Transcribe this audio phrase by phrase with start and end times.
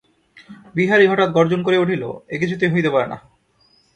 [0.75, 2.03] বিহারী হঠাৎ গর্জন করিয়া উঠিল,
[2.29, 3.17] এ কিছুতেই হইতে পারে না।